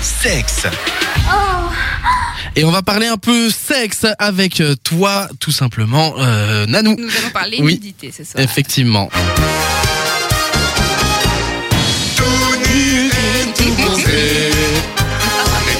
Sexe. 0.00 0.66
Et 2.54 2.64
on 2.64 2.70
va 2.70 2.82
parler 2.82 3.06
un 3.06 3.18
peu 3.18 3.50
sexe 3.50 4.06
avec 4.18 4.60
euh, 4.60 4.74
toi, 4.82 5.28
tout 5.40 5.52
simplement, 5.52 6.14
euh, 6.18 6.64
Nanou. 6.66 6.96
Nous 6.98 7.08
allons 7.18 7.30
parler 7.32 7.58
Oui. 7.60 7.74
nudité 7.74 8.12
ce 8.16 8.24
soir. 8.24 8.42
Effectivement. 8.42 9.10
Tout 12.16 12.24
nu 12.70 13.06
et 13.08 13.52
tout 13.54 13.72
bronzé. 13.74 14.50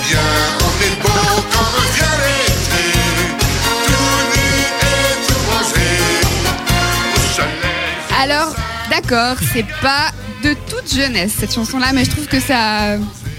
Bien, 0.09 0.21
on 0.61 0.85
est 0.85 1.03
beau 1.03 1.43
quand 1.51 1.81
vient 1.95 2.17
l'été. 2.21 2.85
Tout 3.87 4.19
nu 4.35 4.47
et 4.83 5.27
tout 5.27 5.41
bronzé. 5.49 5.89
Au 7.15 7.35
soleil. 7.35 8.23
Alors, 8.23 8.55
d'accord, 8.91 9.37
c'est 9.53 9.67
pas 9.81 10.11
de 10.45 10.55
toute 10.69 10.95
jeunesse 10.95 11.33
cette 11.41 11.55
chanson-là, 11.55 11.93
mais 11.95 12.05
je 12.05 12.11
trouve 12.11 12.27
que 12.27 12.39
ça, 12.41 12.97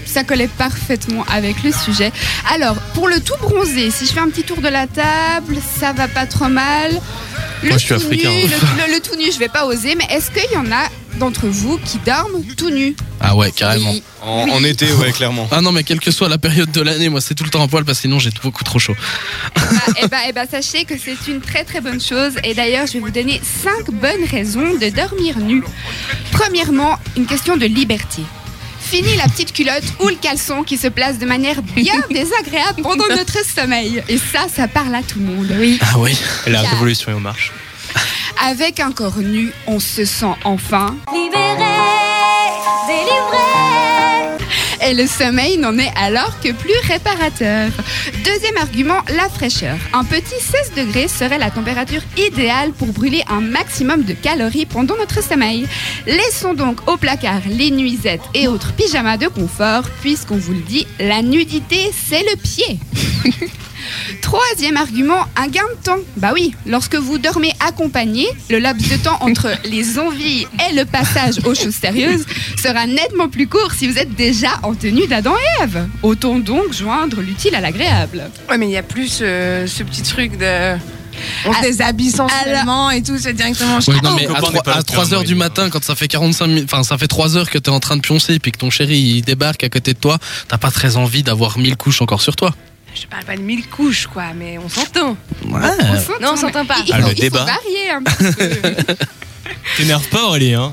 ça 0.08 0.24
collait 0.24 0.48
parfaitement 0.48 1.24
avec 1.30 1.62
le 1.62 1.70
sujet. 1.72 2.10
Alors, 2.52 2.76
pour 2.94 3.08
le 3.08 3.20
tout 3.20 3.34
bronzé, 3.40 3.90
si 3.90 4.06
je 4.06 4.12
fais 4.12 4.20
un 4.20 4.28
petit 4.30 4.42
tour 4.42 4.60
de 4.60 4.68
la 4.68 4.86
table, 4.86 5.58
ça 5.80 5.92
va 5.92 6.08
pas 6.08 6.26
trop 6.26 6.48
mal. 6.48 6.92
Le 7.62 7.68
Moi, 7.70 7.78
je 7.78 7.84
suis 7.84 7.88
tout 7.88 7.94
africain. 7.94 8.30
Nu, 8.30 8.42
le, 8.42 8.48
le- 8.86 8.94
le 8.94 9.00
tout 9.00 9.16
nu, 9.16 9.32
je 9.32 9.38
vais 9.38 9.48
pas 9.48 9.66
oser, 9.66 9.94
mais 9.96 10.06
est-ce 10.10 10.30
qu'il 10.30 10.50
y 10.52 10.56
en 10.56 10.70
a 10.70 10.88
d'entre 11.18 11.46
vous 11.48 11.78
qui 11.78 11.98
dorment 12.06 12.44
tout 12.56 12.70
nu? 12.70 12.94
Ah 13.20 13.34
ouais, 13.34 13.50
carrément. 13.50 13.90
Oui. 13.90 14.02
En, 14.22 14.44
Oui. 14.44 14.50
en 14.52 14.62
été, 14.64 14.92
ouais, 14.92 15.10
clairement. 15.10 15.48
Ah 15.50 15.60
non, 15.60 15.72
mais 15.72 15.82
quelle 15.82 15.98
que 15.98 16.12
soit 16.12 16.28
la 16.28 16.38
période 16.38 16.70
de 16.70 16.80
l'année, 16.80 17.08
moi 17.08 17.20
c'est 17.20 17.34
tout 17.34 17.42
le 17.44 17.50
temps 17.50 17.62
en 17.62 17.66
poil 17.68 17.84
parce 17.84 17.98
que 17.98 18.02
sinon 18.02 18.20
j'ai 18.20 18.30
beaucoup 18.42 18.62
trop 18.62 18.78
chaud. 18.78 18.94
Ah, 19.56 19.60
eh 20.02 20.06
ben, 20.06 20.18
eh 20.28 20.32
ben, 20.32 20.46
sachez 20.48 20.84
que 20.84 20.94
c'est 20.96 21.16
une 21.30 21.40
très 21.40 21.64
très 21.64 21.80
bonne 21.80 22.00
chose. 22.00 22.34
Et 22.44 22.54
d'ailleurs, 22.54 22.86
je 22.86 22.92
vais 22.94 23.00
vous 23.00 23.10
donner 23.10 23.40
cinq 23.42 23.90
bonnes 23.92 24.24
raisons 24.30 24.74
de 24.80 24.88
dormir 24.90 25.38
nu. 25.38 25.64
Premièrement, 26.30 26.96
une 27.16 27.26
question 27.26 27.56
de 27.56 27.66
liberté. 27.66 28.22
Fini 28.90 29.16
la 29.16 29.24
petite 29.24 29.52
culotte 29.52 29.84
ou 30.00 30.08
le 30.08 30.14
caleçon 30.14 30.62
qui 30.62 30.78
se 30.78 30.88
place 30.88 31.18
de 31.18 31.26
manière 31.26 31.60
bien 31.60 32.02
désagréable 32.10 32.80
pendant 32.82 33.06
notre 33.08 33.44
sommeil. 33.44 34.02
Et 34.08 34.16
ça, 34.16 34.46
ça 34.48 34.66
parle 34.66 34.94
à 34.94 35.02
tout 35.02 35.18
le 35.18 35.26
monde. 35.26 35.54
Oui. 35.58 35.78
Ah 35.82 35.98
oui. 35.98 36.18
La 36.46 36.62
révolution 36.62 37.12
est 37.12 37.14
en 37.14 37.20
marche. 37.20 37.52
Avec 38.42 38.80
un 38.80 38.92
corps 38.92 39.18
nu, 39.18 39.52
on 39.66 39.78
se 39.78 40.06
sent 40.06 40.32
enfin. 40.44 40.96
Libéré, 41.12 41.58
délivré. 42.86 43.27
Et 44.88 44.94
le 44.94 45.06
sommeil 45.06 45.58
n'en 45.58 45.76
est 45.76 45.92
alors 45.96 46.40
que 46.40 46.50
plus 46.50 46.72
réparateur. 46.90 47.68
Deuxième 48.24 48.56
argument, 48.56 49.02
la 49.14 49.28
fraîcheur. 49.28 49.76
Un 49.92 50.02
petit 50.02 50.40
16 50.40 50.72
degrés 50.76 51.08
serait 51.08 51.36
la 51.36 51.50
température 51.50 52.00
idéale 52.16 52.72
pour 52.72 52.88
brûler 52.88 53.22
un 53.28 53.42
maximum 53.42 54.04
de 54.04 54.14
calories 54.14 54.64
pendant 54.64 54.96
notre 54.96 55.22
sommeil. 55.22 55.66
Laissons 56.06 56.54
donc 56.54 56.88
au 56.88 56.96
placard 56.96 57.42
les 57.50 57.70
nuisettes 57.70 58.22
et 58.32 58.48
autres 58.48 58.72
pyjamas 58.72 59.18
de 59.18 59.28
confort, 59.28 59.82
puisqu'on 60.00 60.38
vous 60.38 60.54
le 60.54 60.60
dit, 60.60 60.86
la 60.98 61.20
nudité, 61.20 61.92
c'est 61.92 62.22
le 62.22 62.36
pied. 62.36 62.78
Troisième 64.22 64.76
argument, 64.76 65.24
un 65.36 65.48
gain 65.48 65.62
de 65.78 65.84
temps. 65.84 65.98
Bah 66.16 66.30
oui, 66.34 66.54
lorsque 66.66 66.96
vous 66.96 67.18
dormez 67.18 67.52
accompagné, 67.66 68.26
le 68.50 68.58
laps 68.58 68.90
de 68.90 68.96
temps 68.96 69.18
entre 69.20 69.50
les 69.64 69.98
envies 69.98 70.46
et 70.68 70.74
le 70.74 70.84
passage 70.84 71.36
aux 71.44 71.54
choses 71.54 71.74
sérieuses 71.74 72.24
sera 72.62 72.86
nettement 72.86 73.28
plus 73.28 73.46
court 73.46 73.72
si 73.76 73.86
vous 73.88 73.98
êtes 73.98 74.14
déjà 74.14 74.50
en 74.62 74.74
tenue 74.74 75.06
d'Adam 75.06 75.34
et 75.36 75.62
Ève. 75.62 75.86
Autant 76.02 76.38
donc 76.38 76.72
joindre 76.72 77.20
l'utile 77.20 77.54
à 77.54 77.60
l'agréable. 77.60 78.30
Ouais, 78.50 78.58
mais 78.58 78.66
il 78.66 78.72
y 78.72 78.76
a 78.76 78.82
plus 78.82 79.18
euh, 79.22 79.66
ce 79.66 79.82
petit 79.82 80.02
truc 80.02 80.36
de. 80.38 80.76
On 81.46 81.52
se 81.52 81.58
Ah, 81.58 81.62
déshabille 81.62 82.10
sensuellement 82.12 82.90
et 82.90 83.02
tout, 83.02 83.18
c'est 83.18 83.32
directement. 83.32 83.78
Ouais, 83.88 83.94
non, 84.04 84.14
mais 84.14 84.26
à, 84.26 84.34
n'est 84.34 84.36
3, 84.38 84.62
pas 84.62 84.76
le 84.76 84.82
terme, 84.84 84.84
3 84.84 85.14
heures 85.14 85.24
du 85.24 85.34
matin, 85.34 85.68
quand 85.68 85.82
ça 85.82 85.96
fait 85.96 86.06
45 86.06 86.46
minutes, 86.46 86.64
enfin 86.72 86.84
ça 86.84 86.96
fait 86.96 87.08
3 87.08 87.36
heures 87.36 87.50
que 87.50 87.58
t'es 87.58 87.70
en 87.70 87.80
train 87.80 87.96
de 87.96 88.02
pioncer 88.02 88.38
puis 88.38 88.52
que 88.52 88.58
ton 88.58 88.70
chéri 88.70 88.96
il 88.98 89.22
débarque 89.22 89.64
à 89.64 89.68
côté 89.68 89.94
de 89.94 89.98
toi, 89.98 90.18
t'as 90.46 90.58
pas 90.58 90.70
très 90.70 90.96
envie 90.96 91.24
d'avoir 91.24 91.58
1000 91.58 91.76
couches 91.76 92.02
encore 92.02 92.20
sur 92.22 92.36
toi. 92.36 92.54
Je 92.94 93.06
parle 93.06 93.24
pas 93.24 93.36
de 93.36 93.42
mille 93.42 93.66
couches, 93.68 94.06
quoi, 94.06 94.24
mais 94.34 94.58
on 94.58 94.68
s'entend. 94.68 95.16
Ouais. 95.44 95.60
Non, 96.20 96.30
on 96.32 96.36
s'entend 96.36 96.64
pas. 96.66 96.76
Il 96.86 96.92
Ah, 96.92 97.00
faut, 97.00 97.06
le 97.08 97.12
il 97.12 97.16
faut 97.16 97.22
débat. 97.22 97.44
varier 97.44 97.90
un 97.90 98.02
peu. 98.02 98.94
T'énerve 99.76 100.06
pas, 100.08 100.24
Aurélie, 100.24 100.54
hein 100.54 100.72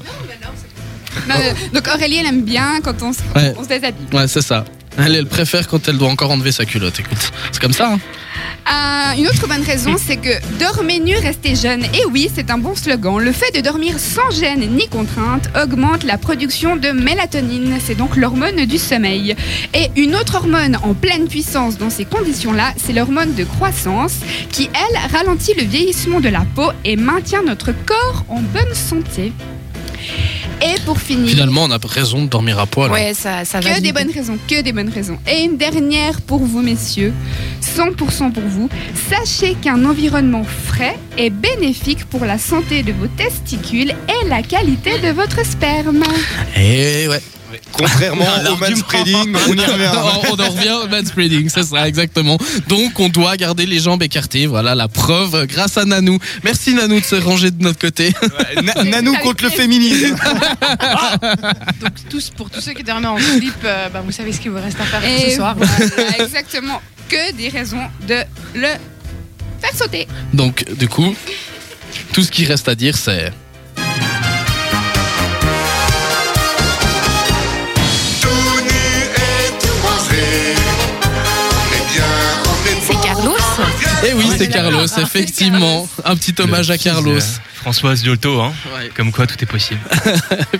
Non, 1.29 1.35
euh, 1.35 1.53
donc 1.73 1.87
Aurélie, 1.87 2.17
elle 2.17 2.25
aime 2.27 2.43
bien 2.43 2.79
quand 2.83 3.01
on 3.03 3.13
se, 3.13 3.19
Ouais. 3.35 3.53
on 3.57 3.63
se 3.63 3.67
déshabille. 3.69 4.07
Ouais, 4.13 4.27
c'est 4.27 4.41
ça. 4.41 4.65
Elle, 4.97 5.15
elle 5.15 5.27
préfère 5.27 5.67
quand 5.67 5.87
elle 5.87 5.97
doit 5.97 6.09
encore 6.09 6.31
enlever 6.31 6.51
sa 6.51 6.65
culotte. 6.65 6.99
Écoute, 6.99 7.31
c'est 7.51 7.61
comme 7.61 7.73
ça. 7.73 7.93
hein. 7.93 7.99
Euh, 8.75 9.17
une 9.17 9.27
autre 9.27 9.47
bonne 9.47 9.63
raison, 9.63 9.95
c'est 9.97 10.17
que 10.17 10.29
dormez 10.59 10.99
nu, 10.99 11.15
restez 11.15 11.55
jeune. 11.55 11.83
Et 11.83 12.05
oui, 12.11 12.29
c'est 12.33 12.49
un 12.49 12.57
bon 12.57 12.75
slogan. 12.75 13.19
Le 13.19 13.31
fait 13.31 13.55
de 13.55 13.61
dormir 13.61 13.99
sans 13.99 14.29
gêne 14.31 14.67
ni 14.75 14.87
contrainte 14.89 15.49
augmente 15.61 16.03
la 16.03 16.17
production 16.17 16.75
de 16.75 16.89
mélatonine. 16.89 17.77
C'est 17.79 17.95
donc 17.95 18.17
l'hormone 18.17 18.65
du 18.65 18.77
sommeil. 18.77 19.35
Et 19.73 19.89
une 19.95 20.15
autre 20.15 20.35
hormone 20.35 20.77
en 20.83 20.93
pleine 20.93 21.27
puissance 21.27 21.77
dans 21.77 21.89
ces 21.89 22.05
conditions-là, 22.05 22.73
c'est 22.75 22.93
l'hormone 22.93 23.33
de 23.35 23.45
croissance 23.45 24.17
qui, 24.51 24.69
elle, 24.73 25.11
ralentit 25.11 25.53
le 25.53 25.63
vieillissement 25.63 26.19
de 26.19 26.29
la 26.29 26.45
peau 26.55 26.71
et 26.83 26.97
maintient 26.97 27.43
notre 27.43 27.71
corps 27.85 28.25
en 28.27 28.41
bonne 28.41 28.73
santé. 28.73 29.31
Et 30.61 30.79
pour 30.85 30.99
finir... 30.99 31.29
Finalement, 31.29 31.63
on 31.65 31.71
a 31.71 31.77
raison 31.87 32.23
de 32.23 32.29
dormir 32.29 32.59
à 32.59 32.65
poil. 32.65 32.89
hein. 32.89 32.93
Ouais, 32.93 33.13
ça, 33.13 33.45
ça 33.45 33.59
Que 33.59 33.65
valide. 33.65 33.83
des 33.83 33.91
bonnes 33.93 34.11
raisons, 34.11 34.37
que 34.47 34.61
des 34.61 34.71
bonnes 34.73 34.89
raisons. 34.89 35.17
Et 35.31 35.43
une 35.43 35.57
dernière 35.57 36.21
pour 36.21 36.39
vous, 36.39 36.61
messieurs, 36.61 37.13
100% 37.61 38.31
pour 38.31 38.43
vous. 38.43 38.69
Sachez 39.09 39.55
qu'un 39.55 39.83
environnement 39.85 40.43
frais 40.43 40.97
est 41.17 41.29
bénéfique 41.29 42.05
pour 42.05 42.25
la 42.25 42.37
santé 42.37 42.83
de 42.83 42.91
vos 42.93 43.07
testicules 43.07 43.91
et 44.09 44.27
la 44.27 44.41
qualité 44.41 44.99
de 44.99 45.09
votre 45.09 45.45
sperme. 45.45 46.03
Et 46.57 47.07
ouais. 47.07 47.21
Contrairement 47.71 48.25
Un 48.35 48.45
au 48.51 48.57
manspreading, 48.57 49.35
on 49.49 49.53
y 49.53 49.59
revient. 49.65 49.91
on, 50.29 50.33
on 50.33 50.39
en 50.39 50.49
revient 50.49 50.75
au 50.83 50.87
manspreading, 50.87 51.49
c'est 51.49 51.63
ça, 51.63 51.87
exactement. 51.87 52.37
Donc, 52.67 52.99
on 52.99 53.09
doit 53.09 53.35
garder 53.37 53.65
les 53.65 53.79
jambes 53.79 54.03
écartées. 54.03 54.45
Voilà 54.47 54.75
la 54.75 54.87
preuve 54.87 55.45
grâce 55.47 55.77
à 55.77 55.85
Nanou. 55.85 56.17
Merci 56.43 56.73
Nanou 56.73 56.99
de 56.99 57.05
se 57.05 57.15
ranger 57.15 57.51
de 57.51 57.61
notre 57.63 57.79
côté. 57.79 58.13
Ouais, 58.21 58.61
Na- 58.61 58.83
Nanou 58.83 59.15
contre 59.23 59.43
le 59.43 59.49
féminisme. 59.49 60.15
Donc, 61.81 61.91
tous, 62.09 62.29
pour 62.35 62.49
tous 62.49 62.61
ceux 62.61 62.73
qui 62.73 62.83
dormaient 62.83 63.07
en 63.07 63.17
slip, 63.17 63.53
euh, 63.63 63.89
bah, 63.89 64.01
vous 64.05 64.11
savez 64.11 64.31
ce 64.31 64.39
qu'il 64.39 64.51
vous 64.51 64.61
reste 64.61 64.79
à 64.79 64.85
faire 64.85 65.03
Et 65.03 65.31
ce 65.31 65.35
soir. 65.37 65.55
voilà, 65.57 66.23
exactement. 66.23 66.81
Que 67.09 67.33
des 67.33 67.49
raisons 67.49 67.81
de 68.07 68.15
le 68.55 68.67
faire 69.61 69.75
sauter. 69.75 70.07
Donc, 70.33 70.65
du 70.77 70.87
coup, 70.87 71.15
tout 72.13 72.23
ce 72.23 72.31
qui 72.31 72.45
reste 72.45 72.67
à 72.67 72.75
dire, 72.75 72.97
c'est. 72.97 73.31
Oui, 84.29 84.35
c'est 84.37 84.49
Carlos, 84.49 84.85
effectivement. 84.97 85.87
Un 86.03 86.15
petit 86.15 86.33
hommage 86.41 86.69
à 86.69 86.77
Carlos. 86.77 87.19
Françoise 87.53 88.03
Giotto, 88.03 88.41
hein. 88.41 88.53
Ouais. 88.75 88.89
Comme 88.95 89.11
quoi 89.11 89.25
tout 89.25 89.35
est 89.41 89.47
possible. 89.47 89.79